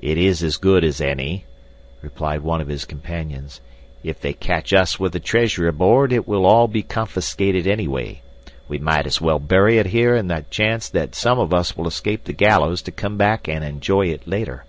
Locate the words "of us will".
11.38-11.86